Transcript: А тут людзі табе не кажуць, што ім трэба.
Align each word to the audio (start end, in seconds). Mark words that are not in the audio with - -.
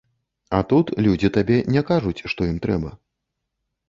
А 0.59 0.59
тут 0.69 0.85
людзі 1.07 1.29
табе 1.35 1.57
не 1.75 1.83
кажуць, 1.89 2.23
што 2.33 2.47
ім 2.53 2.57
трэба. 2.65 2.89